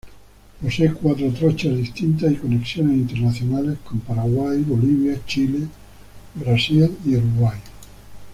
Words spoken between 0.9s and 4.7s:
cuatro trochas distintas y conexiones internacionales con Paraguay,